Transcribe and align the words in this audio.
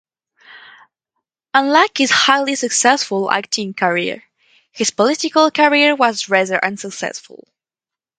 Unlike 1.53 1.99
his 1.99 2.09
highly 2.09 2.55
successful 2.55 3.29
acting 3.29 3.75
career, 3.75 4.23
his 4.71 4.89
political 4.89 5.51
career 5.51 5.95
was 5.95 6.27
rather 6.27 6.57
unsuccessful. 6.65 7.47